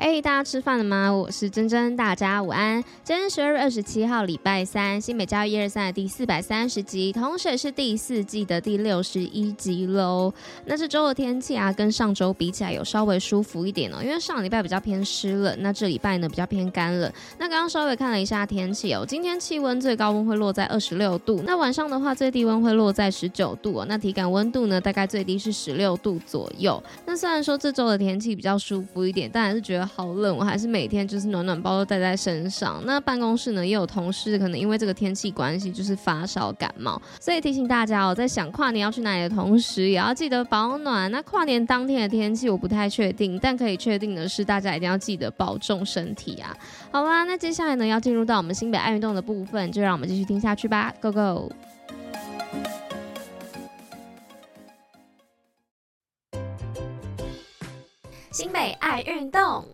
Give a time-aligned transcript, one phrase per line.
[0.00, 1.12] 哎大家吃饭了吗？
[1.12, 2.82] 我是珍珍，大家午安。
[3.04, 10.32] 今天十二月二十七号，礼拜三，新美教育一二三的第四百三十集，同时也是第四季的第六十一集喽。
[10.64, 17.12] 那这周的天气啊，跟上周比起来有稍微舒服一点哦，因为上礼拜比较偏湿冷，那这礼拜呢比较偏干冷。
[17.36, 26.82] 那刚刚稍微看了一下天气哦，今天气温最高温会落在二十六度，那晚上的话最低温会落在十九度哦，那体感温度呢大概最低是十六度左右。
[27.04, 29.89] 那虽然说这周的天气比较舒服一点，但还是觉得。
[29.94, 32.82] 好冷，我还是每天就是暖暖包都带在身上。
[32.86, 37.00] 那办公室呢，也有同事可能因为这个天气关系，就是发烧感冒。
[37.20, 41.10] 所以提醒大家哦，在想跨年要去哪里的同时，也要记得保暖。
[41.10, 46.56] 那跨年当天的天气我不太确定，但可以确定的是，大家一定要记得保重身体啊。
[46.90, 50.94] 好啦，那接下来呢，要进入到我们新北爱运动的部分，就让我们继续听下去吧。
[51.02, 51.52] Go go！
[58.32, 59.64] 新北爱运动。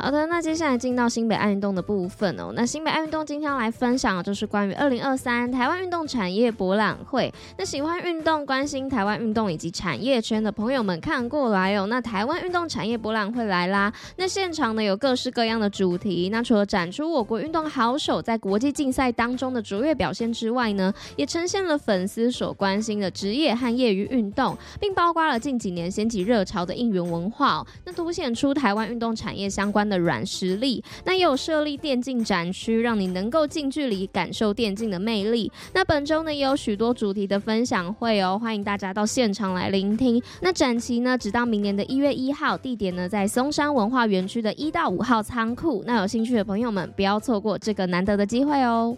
[0.00, 2.52] 好的，那接下来进到新北爱运动的部分哦。
[2.54, 7.34] 那新北爱运动今天要来分享的就是关于二零二三台湾运动产业博览会。
[7.56, 11.88] 那喜欢运动、关心台湾运动以及产业圈的朋友们看过来哦。
[11.88, 13.92] 那台湾运动产业博览会来啦。
[14.18, 16.28] 那现场呢有各式各样的主题。
[16.30, 27.66] 那除了展出我国运动好手在国际竞赛当中的卓越表现之外呢，也呈现了粉丝所关心的职业和业余运动，并包括了近几年掀起热潮的应援文化哦。
[27.84, 35.50] 那凸显出台湾运动产业相关的软实力，那也有设立电竞展区，让你能够近距离感受电竞的魅力。
[35.72, 40.22] 那本周呢也有许多主题的分享会哦，欢迎大家到现场来聆听。
[40.42, 45.82] 那展期呢直到明年的一月一号，地点呢在松山文化园区的一到五号仓库。
[45.86, 48.96] 那有兴趣的朋友们不要错过这个难得的机会哦。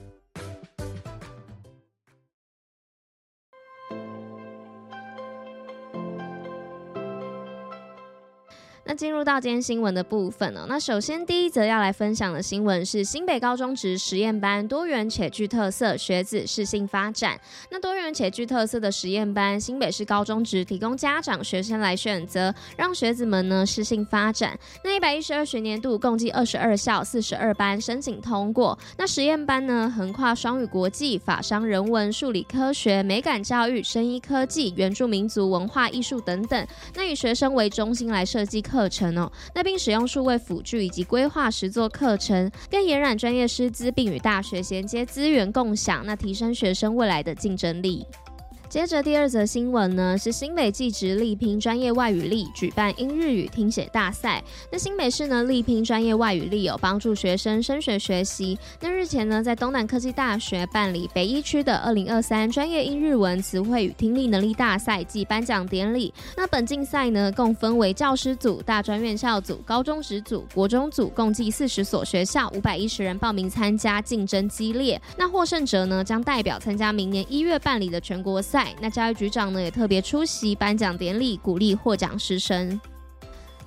[8.91, 17.41] 那进入到今天新闻的部分呢、哦，那首先第一则要来分享的新闻是新北高中职实验班多元且具特色，学子适性发展。
[17.71, 24.59] 那多元且具特色的实验班，新北市高中职提供家长学生来选择，让学子们呢适性发展。
[24.83, 28.77] 那一百一十二学年度共计二十二校四十二班申请通过。
[28.99, 36.67] 那实验班呢横跨双语国际、法商人文、数理科学、美感教育、生医科技、原住民族文化艺术等等。
[36.97, 38.80] 那以学生为中心来设计课。
[38.81, 48.07] 课程哦，那并使用数位辅助以及规划实作课程，跟延揽专业师资，并与大学衔接资源共享，那提升学生未来的竞争力。
[48.71, 54.41] 接着第二则新闻呢，是新北技职力拼专业外语力举办英日语听写大赛。
[54.71, 58.57] 那新北市呢力拼专业外语力有帮助学生升学学习。
[58.81, 66.15] 那日前呢在东南科技大学办理北一区的二零二三专业英日文词汇与听力能力大赛暨颁奖典礼。
[66.37, 75.03] 那本竞赛呢共分为教师组、大专院校组、高中职组、国中组，共计四十所学校，五百一十人报名参加，竞争激烈。
[75.17, 82.81] 那获胜者呢将代表参加明年一月办理的全国赛那教育局长呢也特别出席颁奖典礼，鼓励获奖师生。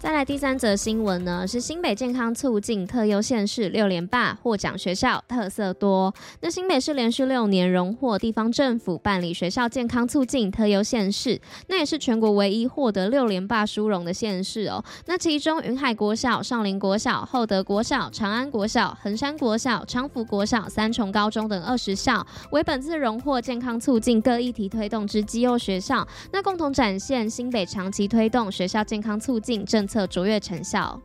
[0.03, 6.13] 再来第三则新闻呢，是新北健康促进特优县市六连霸获奖学校特色多。
[6.41, 14.83] 那新北市连续六年荣获地方政府办理学校健康促进特优县市，那也是全国唯一获得六连霸殊荣的县市哦。
[15.05, 30.99] 那其中云海国小、上林国小、厚德国小、长安国小、衡山国小、昌福国小、三重高中等二十校为本次荣获健康促进各议题推动之绩优学校，那共同展现新北长期推动学校健康促进政策卓越成效。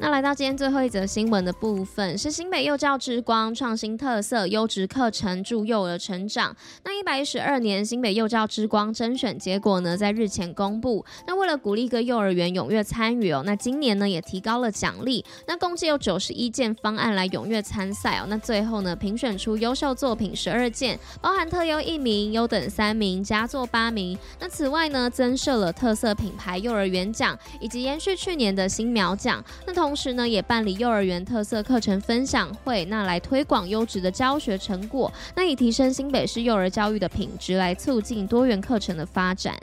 [0.00, 6.54] 那来到今天最后一则新闻的部分，是新北幼教之光创新特色优质课程助幼儿成长。
[6.84, 11.04] 那一百一十二年新北幼教之光甄选结果呢，在日前公布。
[11.26, 15.24] 那为了鼓励各幼儿园踊跃参与哦，那今年呢也提高了奖励。
[15.48, 18.26] 那共计有九十一件方案来踊跃参赛哦。
[18.28, 24.16] 那最后呢评选出优秀作品十二件，包含特优一名、优等三名、佳作八名。
[24.38, 29.44] 那此外呢增设了特色品牌幼儿园奖，以及延续去年的新苗奖。
[29.66, 39.58] 那同同时呢，也办理幼儿园特色课程分享会，那来推广优质的教学成果，那以提升新北市幼儿教育的品质，来促进多元课程的发展。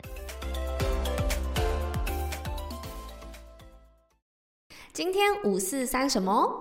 [4.92, 6.60] 今天五四三什么？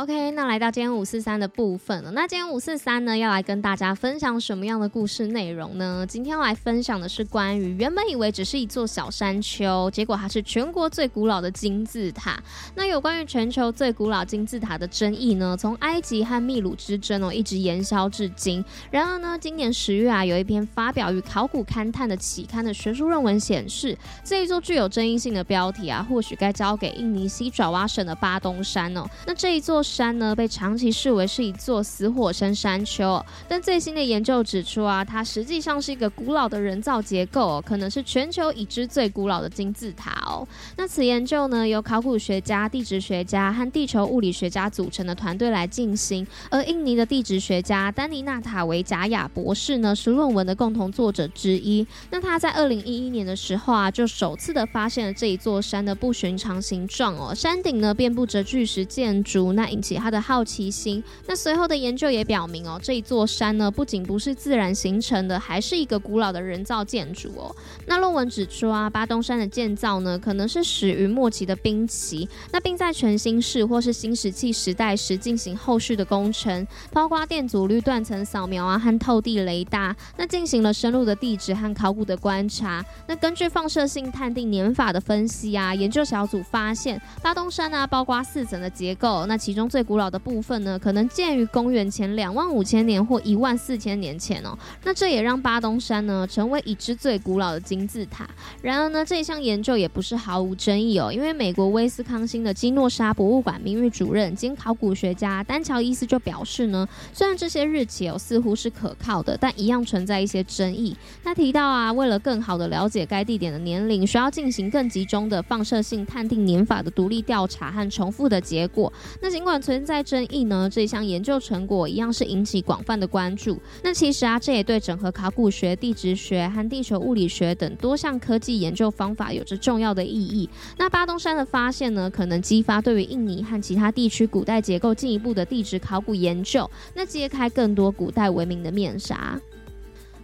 [0.00, 2.10] OK，那来到今天五四三的部分了。
[2.12, 6.06] 那今天五四三呢，要来跟大家分享什么样的故事内容呢？
[6.08, 12.42] 今天要来分享的是关于原本以为只是一座小山丘，结果它是全国最古老的金字塔。
[12.74, 18.64] 那有关于全球最古老金字塔的争议呢，从埃及和秘鲁之争哦，一直延烧至今。
[18.90, 23.94] 然而呢，今年十月啊，有一篇发表于考古勘探的期刊的学术论文显示，
[24.24, 29.04] 这一座具有争议性的标题啊，或许该交给印尼西爪哇省的巴东山哦。
[29.26, 29.84] 那这一座。
[29.90, 40.46] 山呢，被长期视为是一座死火山山丘，但最新的研究指出啊，它实际上是一个古老的人造结构，可能是全球已知最古老的金字塔哦。
[40.76, 51.84] 那此研究呢，由考古学家、地质学家和地球物理学家组成的团队来进行，而印尼的地质学家丹尼纳塔维贾亚博士呢，是论文的共同作者之一。
[52.10, 61.02] 那他在二零一一年的时候啊，就首次的发现了这一座山的不寻常形状哦，山顶呢遍布着巨石建筑，那引起他的好奇心。
[61.26, 67.54] 那随后的研究也表明哦，这一座山呢，不仅不是自然形成的，还是一个古老的人造建筑哦。
[67.86, 82.84] 那论文指出啊，巴东山的建造呢，可能是始于末期的冰期，那并在全新世或是新石器时代时进行后续的工程，包括电阻率断层扫描啊和透地雷达，那进行了深入的地质和考古的观察。
[83.06, 94.58] 那根据放射性碳定年法的分析啊，研究小组发现巴东山呢、啊，包括四层的结构，那其中中最古老的部分呢，可能建于公元前两万五千年或一万四千年前哦。
[94.84, 98.28] 那这也让巴东山呢成为已知最古老的金字塔。
[98.62, 110.96] 然而呢，这一项研究也不是毫无争议哦，因为美国威斯康星的基诺沙博物馆名誉主任兼考古学家丹乔伊斯就表示呢，虽然这些日期哦似乎是可靠的，但一样存在一些争议。
[111.22, 118.92] 他提到啊，为了更好的了解该地点的年龄，需要进行更集中的放射性碳定年法的独立调查和重复的结果。
[119.22, 123.58] 那尽管管存在争议呢，这项研究成果一样是引起广泛的关注。
[123.82, 130.48] 那其实啊，这也对整合考古学、地质学和地球物理学等多项科技研究方法有着重要的意义。
[130.78, 139.36] 那巴东山的发现呢，可能激发对于印尼和其他地区古代结构进一步的地质考古研究，那揭开更多古代文明的面纱。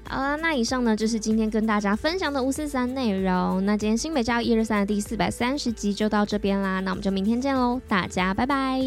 [0.08, 3.64] 好了，那以上呢就是今天跟大家分享的五四三内容。
[3.66, 8.80] 那今天新北教一二三的第四百三十集就到这边啦，那我们就明天见喽，大家拜拜。